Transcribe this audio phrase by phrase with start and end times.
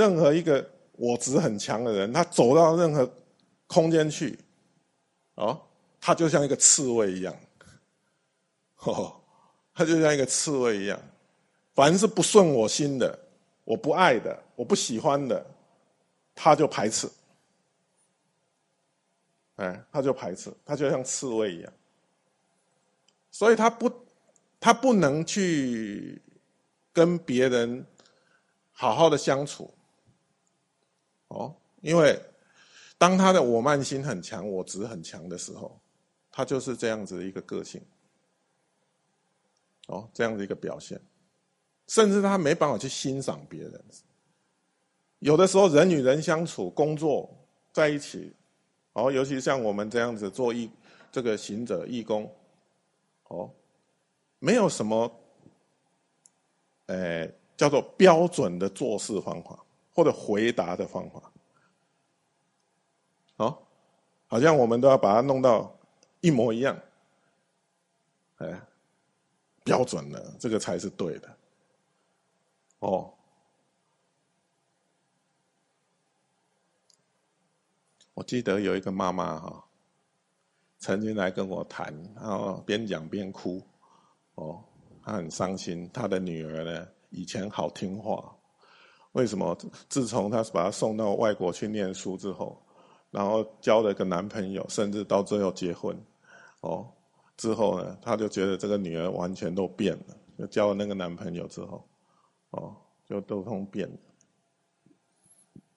[0.00, 3.06] 任何一个我执很强的人，他走到任何
[3.66, 4.38] 空间去，
[5.34, 5.60] 哦，
[6.00, 7.36] 他就像一个刺猬一样，
[8.80, 9.20] 哦，
[9.74, 10.98] 他就像一个刺猬一样，
[11.74, 13.18] 凡是不顺我心的，
[13.62, 15.44] 我不爱的，我不喜欢的，
[16.34, 17.06] 他就排斥，
[19.56, 21.70] 哎，他就排斥，他就像刺猬一样，
[23.30, 23.92] 所以他不，
[24.58, 26.22] 他不能去
[26.90, 27.84] 跟别人
[28.72, 29.70] 好好的相处。
[31.30, 32.20] 哦，因为
[32.98, 35.80] 当他的我慢心很强，我执很强的时候，
[36.30, 37.82] 他就是这样子的一个个性。
[39.86, 41.00] 哦，这样的一个表现，
[41.88, 43.84] 甚至他没办法去欣赏别人。
[45.18, 47.28] 有的时候，人与人相处、工作
[47.72, 48.32] 在一起，
[48.92, 50.70] 哦，尤其像我们这样子做义
[51.10, 52.32] 这个行者、义工，
[53.28, 53.50] 哦，
[54.38, 55.12] 没有什么，
[56.86, 59.58] 呃，叫做标准的做事方法。
[59.92, 61.32] 或者回答的方法，
[63.36, 63.62] 哦，
[64.26, 65.76] 好像我们都要把它弄到
[66.20, 66.78] 一模一样，
[68.38, 68.60] 哎，
[69.64, 71.36] 标准的这个才是对的，
[72.78, 73.14] 哦。
[78.14, 79.64] 我记得有一个妈妈哈，
[80.78, 83.62] 曾经来跟我谈，然后边讲边哭，
[84.34, 84.62] 哦，
[85.02, 88.36] 她很伤心，她的女儿呢以前好听话。
[89.12, 89.56] 为什么？
[89.88, 92.60] 自从她把她送到外国去念书之后，
[93.10, 95.96] 然后交了个男朋友，甚至到最后结婚，
[96.60, 96.86] 哦，
[97.36, 100.16] 之后呢，她就觉得这个女儿完全都变了。
[100.38, 101.84] 就交了那个男朋友之后，
[102.50, 103.98] 哦，就都通变了，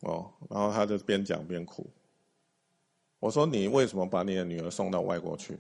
[0.02, 1.86] 哦，然后她就边讲边哭。
[3.20, 5.58] 我说：“你为什么把你的女儿送到外国去？”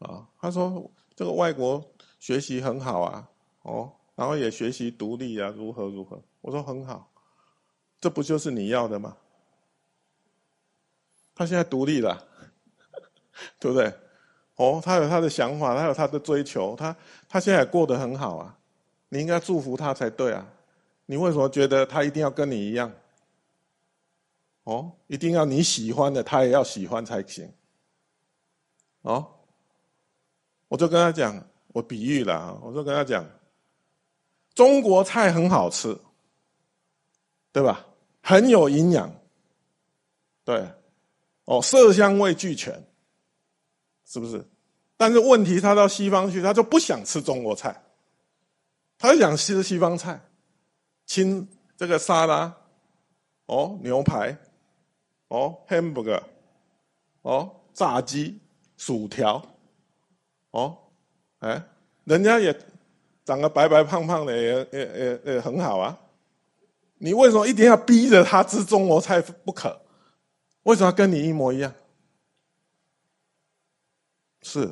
[0.00, 1.84] 啊，她说：“这个外国
[2.18, 3.30] 学习很好啊，
[3.62, 7.10] 哦，然后也学习独立啊，如何如何。”我说很好，
[8.00, 9.16] 这不就是你要的吗？
[11.34, 12.26] 他现在独立了，
[13.58, 13.92] 对不对？
[14.56, 16.96] 哦，他有他的想法，他有他的追求，他
[17.28, 18.56] 他现在过得很好啊，
[19.08, 20.46] 你应该祝福他才对啊！
[21.06, 22.92] 你为什么觉得他一定要跟你一样？
[24.62, 27.52] 哦，一定要你喜欢的，他也要喜欢才行。
[29.02, 29.28] 哦，
[30.68, 33.28] 我就跟他讲，我比喻了，我就跟他讲，
[34.54, 35.98] 中国菜很好吃。
[37.52, 37.86] 对吧？
[38.20, 39.14] 很有营养，
[40.44, 40.68] 对，
[41.44, 42.84] 哦，色香味俱全，
[44.04, 44.44] 是不是？
[44.96, 47.84] 但是问题，他到西方去，他就不想吃中国菜，
[48.98, 50.20] 他想吃西方菜，
[51.06, 52.52] 清这个沙拉，
[53.46, 54.36] 哦，牛排，
[55.28, 56.24] 哦，hamburger，
[57.22, 58.40] 哦，炸鸡，
[58.76, 59.40] 薯条，
[60.50, 60.76] 哦，
[61.38, 61.62] 哎，
[62.02, 62.52] 人家也
[63.24, 65.98] 长得白白胖胖的，也也也也很好啊。
[66.98, 69.80] 你为什么一定要逼着他吃中国菜不可？
[70.62, 71.74] 为什么跟你一模一样？
[74.42, 74.70] 是，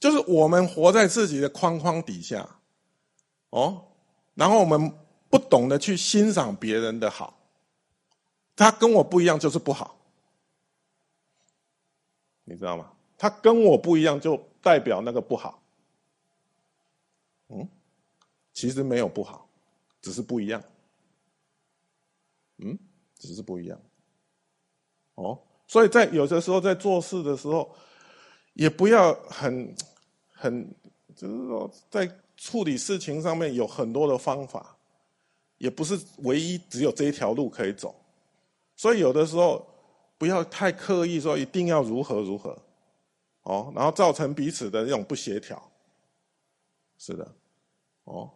[0.00, 2.56] 就是我们活在自己的框框底下，
[3.50, 3.84] 哦，
[4.34, 4.92] 然后我们
[5.28, 7.38] 不懂得去欣赏别人的好，
[8.56, 9.98] 他跟我不一样就是不好，
[12.44, 12.92] 你知道吗？
[13.18, 15.62] 他跟我不一样就代表那个不好，
[17.48, 17.68] 嗯，
[18.52, 19.46] 其实没有不好。
[20.00, 20.62] 只是不一样，
[22.58, 22.78] 嗯，
[23.18, 23.78] 只是不一样，
[25.16, 25.36] 哦，
[25.66, 27.74] 所以在有的时候在做事的时候，
[28.54, 29.74] 也不要很
[30.32, 30.72] 很，
[31.16, 34.76] 就是说在处理事情上面有很多的方法，
[35.58, 37.92] 也不是唯一只有这一条路可以走，
[38.76, 39.66] 所以有的时候
[40.16, 42.56] 不要太刻意说一定要如何如何，
[43.42, 45.67] 哦，然后造成彼此的那种不协调，
[46.98, 47.34] 是的，
[48.04, 48.30] 哦。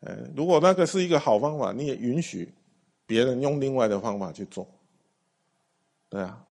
[0.00, 2.54] 呃，如果那个是一个好方法，你也允许
[3.04, 4.66] 别人用另外的方法去做，
[6.08, 6.47] 对啊。